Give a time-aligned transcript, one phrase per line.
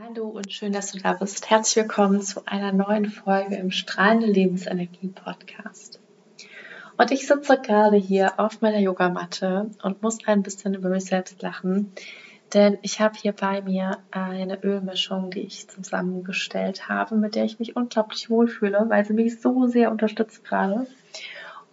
[0.00, 1.50] Hallo und schön, dass du da bist.
[1.50, 6.00] Herzlich willkommen zu einer neuen Folge im Strahlende Lebensenergie Podcast.
[6.96, 11.42] Und ich sitze gerade hier auf meiner Yogamatte und muss ein bisschen über mich selbst
[11.42, 11.92] lachen,
[12.54, 17.58] denn ich habe hier bei mir eine Ölmischung, die ich zusammengestellt habe, mit der ich
[17.58, 20.86] mich unglaublich wohlfühle, weil sie mich so sehr unterstützt gerade.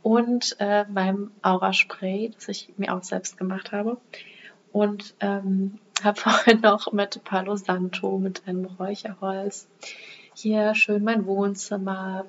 [0.04, 3.96] Und äh, meinem Aura-Spray, das ich mir auch selbst gemacht habe.
[4.72, 9.68] Und ähm, habe vorhin noch mit Palo Santo, mit einem Räucherholz,
[10.34, 12.26] hier schön mein Wohnzimmer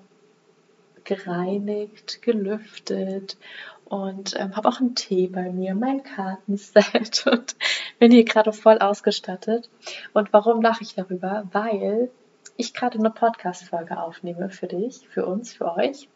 [1.04, 3.36] gereinigt, gelüftet
[3.84, 7.56] und ähm, habe auch einen Tee bei mir, mein Kartenset und
[7.98, 9.68] bin hier gerade voll ausgestattet.
[10.12, 11.48] Und warum lache ich darüber?
[11.52, 12.10] Weil
[12.56, 16.08] ich gerade eine Podcast-Folge aufnehme für dich, für uns, für euch.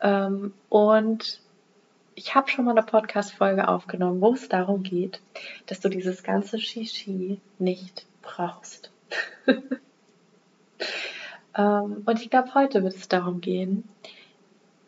[0.00, 1.40] Ähm, und
[2.18, 5.20] ich habe schon mal eine Podcast-Folge aufgenommen, wo es darum geht,
[5.66, 8.90] dass du dieses ganze Shishi nicht brauchst.
[11.56, 13.88] ähm, und ich glaube, heute wird es darum gehen,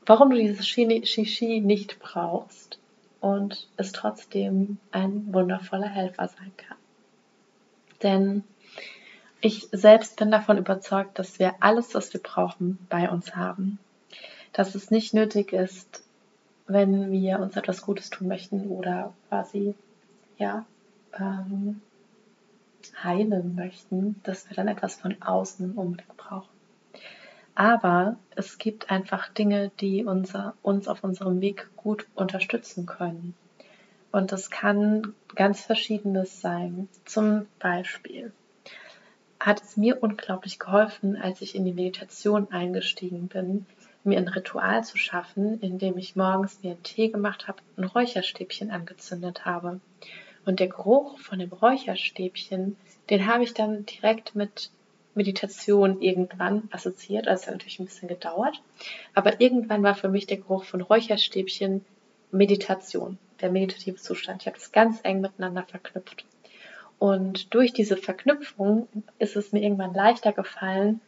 [0.07, 2.81] warum du dieses Shishi nicht brauchst
[3.21, 6.79] und es trotzdem ein wundervoller Helfer sein kann.
[8.03, 8.43] Denn
[9.41, 13.79] ich selbst bin davon überzeugt, dass wir alles, was wir brauchen, bei uns haben.
[14.53, 16.03] Dass es nicht nötig ist,
[16.73, 19.75] wenn wir uns etwas Gutes tun möchten oder quasi
[20.39, 20.65] ja
[21.19, 21.81] ähm,
[23.03, 26.49] heilen möchten, dass wir dann etwas von außen unbedingt brauchen.
[27.55, 33.35] Aber es gibt einfach Dinge, die unser, uns auf unserem Weg gut unterstützen können.
[34.13, 36.89] Und das kann ganz verschiedenes sein.
[37.05, 38.33] Zum Beispiel
[39.39, 43.67] hat es mir unglaublich geholfen, als ich in die Meditation eingestiegen bin,
[44.05, 47.85] mir ein Ritual zu schaffen, in dem ich morgens mir einen Tee gemacht habe, ein
[47.85, 49.81] Räucherstäbchen angezündet habe.
[50.45, 52.77] Und der Geruch von dem Räucherstäbchen,
[53.11, 54.71] den habe ich dann direkt mit
[55.15, 57.29] Meditation irgendwann assoziiert.
[57.29, 58.63] Also es hat natürlich ein bisschen gedauert.
[59.15, 61.85] Aber irgendwann war für mich der Geruch von Räucherstäbchen
[62.31, 64.43] Meditation, der meditative Zustand.
[64.43, 66.25] Ich habe das ganz eng miteinander verknüpft.
[66.99, 68.87] Und durch diese Verknüpfung
[69.19, 71.01] ist es mir irgendwann leichter gefallen,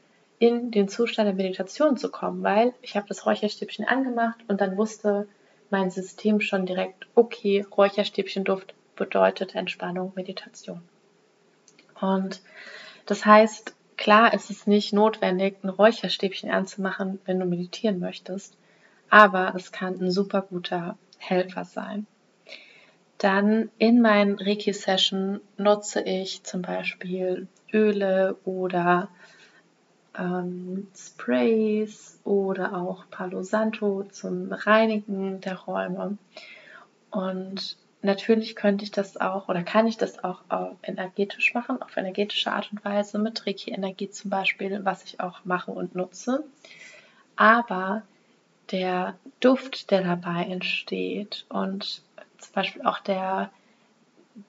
[0.42, 4.76] in den Zustand der Meditation zu kommen, weil ich habe das Räucherstäbchen angemacht und dann
[4.76, 5.28] wusste
[5.70, 10.82] mein System schon direkt, okay, Räucherstäbchenduft bedeutet Entspannung, Meditation.
[12.00, 12.42] Und
[13.06, 18.56] das heißt, klar ist es nicht notwendig, ein Räucherstäbchen anzumachen, wenn du meditieren möchtest,
[19.10, 22.08] aber es kann ein super guter Helfer sein.
[23.19, 29.08] Dann in meinen Reiki-Session nutze ich zum Beispiel Öle oder
[30.19, 36.19] ähm, Sprays oder auch Palo Santo zum Reinigen der Räume.
[37.11, 40.41] Und natürlich könnte ich das auch oder kann ich das auch
[40.83, 45.71] energetisch machen, auf energetische Art und Weise mit Reiki-Energie zum Beispiel, was ich auch mache
[45.71, 46.44] und nutze.
[47.37, 48.03] Aber
[48.71, 52.03] der Duft, der dabei entsteht und
[52.39, 53.50] zum Beispiel auch der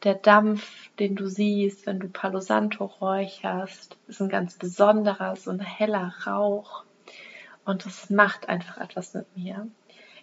[0.03, 5.51] der Dampf, den du siehst, wenn du Palo Santo räucherst, ist ein ganz besonderer, so
[5.51, 6.83] ein heller Rauch.
[7.66, 9.67] Und das macht einfach etwas mit mir.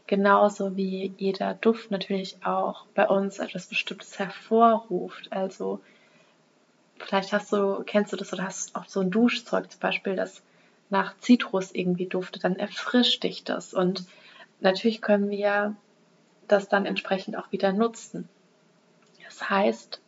[0.07, 5.33] Genauso wie jeder Duft natürlich auch bei uns etwas Bestimmtes hervorruft.
[5.33, 5.81] Also
[6.99, 10.43] vielleicht hast du, kennst du das oder hast auch so ein Duschzeug zum Beispiel, das
[10.89, 13.73] nach Zitrus irgendwie duftet, dann erfrischt dich das.
[13.73, 14.05] Und
[14.61, 15.77] natürlich können wir
[16.49, 18.29] das dann entsprechend auch wieder nutzen.
[19.49, 20.01] Heißt,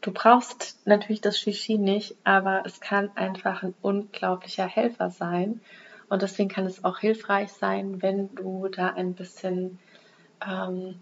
[0.00, 5.60] du brauchst natürlich das Shishi nicht, aber es kann einfach ein unglaublicher Helfer sein.
[6.08, 9.78] Und deswegen kann es auch hilfreich sein, wenn du da ein bisschen
[10.46, 11.00] ähm,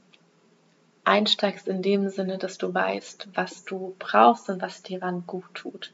[1.04, 5.52] einsteigst in dem Sinne, dass du weißt, was du brauchst und was dir wann gut
[5.52, 5.92] tut.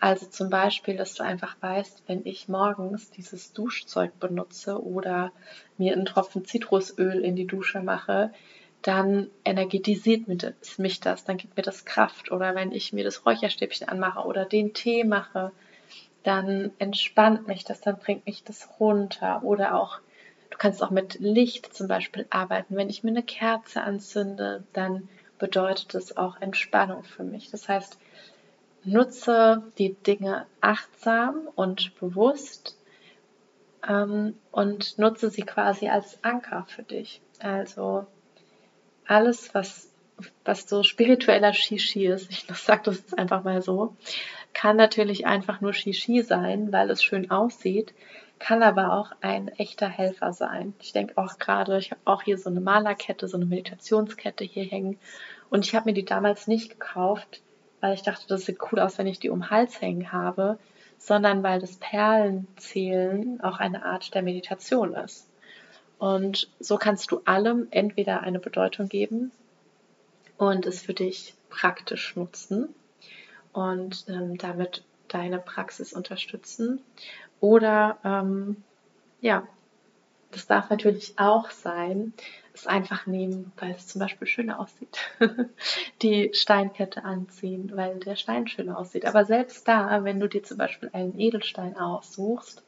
[0.00, 5.30] Also zum Beispiel, dass du einfach weißt, wenn ich morgens dieses Duschzeug benutze oder
[5.76, 8.32] mir einen Tropfen Zitrusöl in die Dusche mache,
[8.82, 12.30] dann energetisiert mich das, dann gibt mir das Kraft.
[12.32, 15.52] Oder wenn ich mir das Räucherstäbchen anmache oder den Tee mache,
[16.22, 19.42] dann entspannt mich das, dann bringt mich das runter.
[19.42, 20.00] Oder auch,
[20.50, 22.76] du kannst auch mit Licht zum Beispiel arbeiten.
[22.76, 25.08] Wenn ich mir eine Kerze anzünde, dann
[25.38, 27.50] bedeutet das auch Entspannung für mich.
[27.50, 27.98] Das heißt,
[28.84, 32.78] nutze die Dinge achtsam und bewusst
[33.86, 37.20] ähm, und nutze sie quasi als Anker für dich.
[37.40, 38.06] Also
[39.10, 39.90] alles, was,
[40.44, 43.96] was so spiritueller Shishi ist, ich sage das jetzt einfach mal so,
[44.52, 47.92] kann natürlich einfach nur Shishi sein, weil es schön aussieht,
[48.38, 50.74] kann aber auch ein echter Helfer sein.
[50.80, 54.64] Ich denke auch gerade, ich habe auch hier so eine Malerkette, so eine Meditationskette hier
[54.64, 54.98] hängen
[55.50, 57.42] und ich habe mir die damals nicht gekauft,
[57.80, 60.58] weil ich dachte, das sieht cool aus, wenn ich die um den Hals hängen habe,
[60.98, 65.29] sondern weil das Perlenzählen auch eine Art der Meditation ist.
[66.00, 69.32] Und so kannst du allem entweder eine Bedeutung geben
[70.38, 72.74] und es für dich praktisch nutzen
[73.52, 76.80] und ähm, damit deine Praxis unterstützen.
[77.40, 78.56] Oder ähm,
[79.20, 79.46] ja,
[80.30, 82.14] das darf natürlich auch sein,
[82.54, 84.98] es einfach nehmen, weil es zum Beispiel schöner aussieht.
[86.00, 89.04] die Steinkette anziehen, weil der Stein schön aussieht.
[89.04, 92.62] Aber selbst da, wenn du dir zum Beispiel einen Edelstein aussuchst,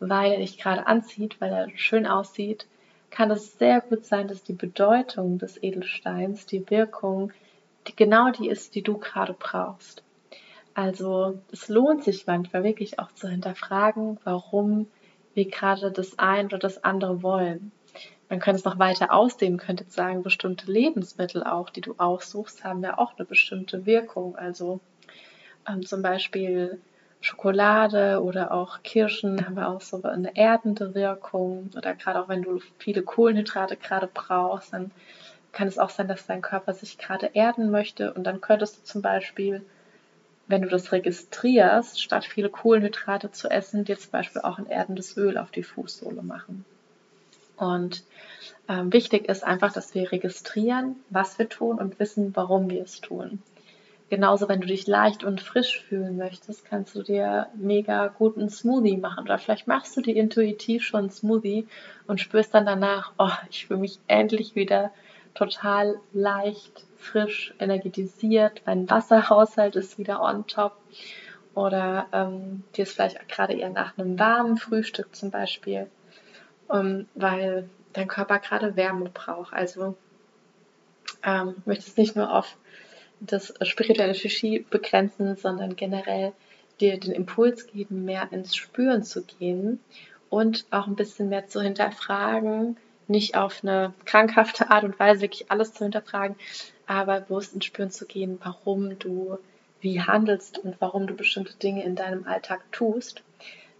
[0.00, 2.66] weil er dich gerade anzieht, weil er schön aussieht,
[3.10, 7.32] kann es sehr gut sein, dass die Bedeutung des Edelsteins, die Wirkung,
[7.86, 10.02] die genau die ist, die du gerade brauchst.
[10.74, 14.88] Also es lohnt sich manchmal wirklich auch zu hinterfragen, warum
[15.34, 17.70] wir gerade das eine oder das andere wollen.
[18.28, 22.64] Man könnte es noch weiter ausdehnen, könnte jetzt sagen, bestimmte Lebensmittel auch, die du aussuchst,
[22.64, 24.34] haben ja auch eine bestimmte Wirkung.
[24.34, 24.80] Also
[25.68, 26.80] ähm, zum Beispiel
[27.24, 31.70] Schokolade oder auch Kirschen haben wir auch so eine erdende Wirkung.
[31.76, 34.90] Oder gerade auch wenn du viele Kohlenhydrate gerade brauchst, dann
[35.52, 38.12] kann es auch sein, dass dein Körper sich gerade erden möchte.
[38.12, 39.64] Und dann könntest du zum Beispiel
[40.46, 45.16] wenn du das registrierst, statt viele Kohlenhydrate zu essen, dir zum Beispiel auch ein erdendes
[45.16, 46.64] Öl auf die Fußsohle machen.
[47.56, 48.02] Und
[48.68, 53.00] ähm, wichtig ist einfach, dass wir registrieren, was wir tun und wissen, warum wir es
[53.00, 53.42] tun.
[54.10, 58.98] Genauso, wenn du dich leicht und frisch fühlen möchtest, kannst du dir mega guten Smoothie
[58.98, 59.24] machen.
[59.24, 61.66] Oder vielleicht machst du dir intuitiv schon einen Smoothie
[62.06, 64.90] und spürst dann danach, oh, ich fühle mich endlich wieder
[65.32, 68.62] total leicht, frisch, energetisiert.
[68.66, 70.76] Mein Wasserhaushalt ist wieder on top.
[71.54, 75.88] Oder ähm, dir ist vielleicht gerade eher nach einem warmen Frühstück zum Beispiel,
[76.72, 79.52] ähm, weil dein Körper gerade Wärme braucht.
[79.52, 79.96] Also
[81.22, 82.56] ähm, möchtest nicht nur auf
[83.26, 86.32] das spirituelle Shishi begrenzen, sondern generell
[86.80, 89.80] dir den Impuls geben, mehr ins Spüren zu gehen
[90.28, 92.76] und auch ein bisschen mehr zu hinterfragen,
[93.06, 96.36] nicht auf eine krankhafte Art und Weise wirklich alles zu hinterfragen,
[96.86, 99.38] aber bewusst ins Spüren zu gehen, warum du
[99.80, 103.22] wie handelst und warum du bestimmte Dinge in deinem Alltag tust.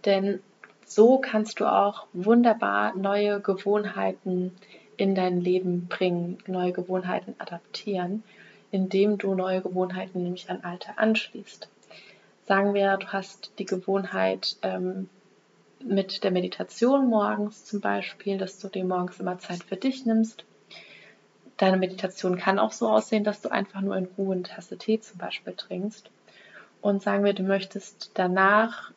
[0.05, 0.39] Denn
[0.85, 4.51] so kannst du auch wunderbar neue Gewohnheiten
[4.97, 8.23] in dein Leben bringen, neue Gewohnheiten adaptieren,
[8.71, 11.67] indem du neue Gewohnheiten nämlich an alte anschließt.
[12.47, 15.09] Sagen wir, du hast die Gewohnheit, ähm,
[15.85, 20.43] mit der Meditation morgens zum Beispiel, dass du dir morgens immer Zeit für dich nimmst.
[21.57, 24.99] Deine Meditation kann auch so aussehen, dass du einfach nur in Ruhe eine Tasse Tee
[24.99, 26.09] zum Beispiel trinkst.
[26.81, 28.91] Und sagen wir, du möchtest danach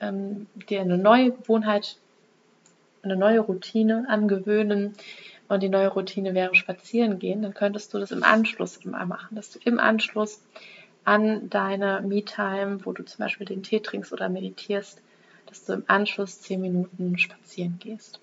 [0.00, 1.98] ähm, dir eine neue Gewohnheit,
[3.02, 4.94] eine neue Routine angewöhnen.
[5.48, 7.42] Und die neue Routine wäre spazieren gehen.
[7.42, 10.42] Dann könntest du das im Anschluss immer machen, dass du im Anschluss
[11.04, 15.02] an deine Me-Time, wo du zum Beispiel den Tee trinkst oder meditierst,
[15.46, 18.20] dass du im Anschluss zehn Minuten spazieren gehst.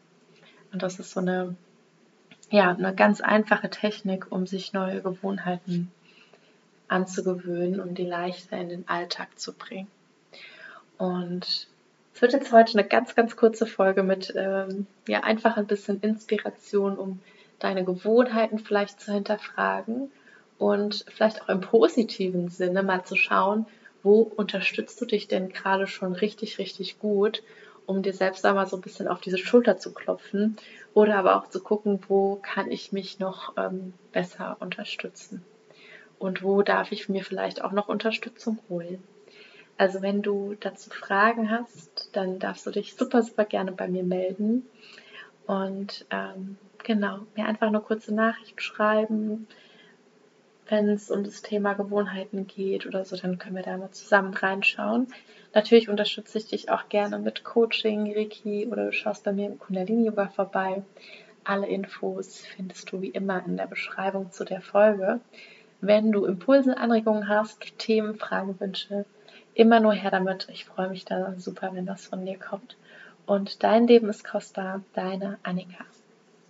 [0.73, 1.56] Und das ist so eine,
[2.50, 5.91] ja, eine ganz einfache Technik, um sich neue Gewohnheiten
[6.88, 9.88] anzugewöhnen, um die leichter in den Alltag zu bringen.
[10.97, 11.67] Und
[12.13, 16.01] es wird jetzt heute eine ganz, ganz kurze Folge mit, ähm, ja, einfach ein bisschen
[16.01, 17.19] Inspiration, um
[17.59, 20.11] deine Gewohnheiten vielleicht zu hinterfragen
[20.57, 23.65] und vielleicht auch im positiven Sinne mal zu schauen,
[24.03, 27.43] wo unterstützt du dich denn gerade schon richtig, richtig gut,
[27.86, 30.57] um dir selbst einmal so ein bisschen auf diese Schulter zu klopfen
[30.93, 35.43] oder aber auch zu gucken, wo kann ich mich noch ähm, besser unterstützen
[36.19, 39.03] und wo darf ich mir vielleicht auch noch Unterstützung holen.
[39.77, 44.03] Also wenn du dazu Fragen hast, dann darfst du dich super, super gerne bei mir
[44.03, 44.65] melden
[45.48, 49.48] und ähm, genau, mir einfach eine kurze Nachricht schreiben,
[50.68, 54.34] wenn es um das Thema Gewohnheiten geht oder so, dann können wir da mal zusammen
[54.34, 55.08] reinschauen.
[55.53, 59.60] Natürlich unterstütze ich dich auch gerne mit Coaching, Reiki oder du schaust bei mir im
[59.60, 60.84] Kundalini Yoga vorbei.
[61.44, 65.20] Alle Infos findest du wie immer in der Beschreibung zu der Folge.
[65.82, 69.06] Wenn du Impulse, Anregungen hast, Themen, Fragen, Wünsche,
[69.53, 70.48] immer nur her damit.
[70.51, 72.77] Ich freue mich da super, wenn das von dir kommt.
[73.25, 75.86] Und dein Leben ist kostbar, deine Annika.